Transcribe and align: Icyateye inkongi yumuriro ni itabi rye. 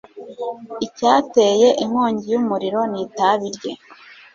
Icyateye 0.85 1.67
inkongi 1.83 2.25
yumuriro 2.33 2.79
ni 2.91 2.99
itabi 3.05 3.47
rye. 3.55 3.71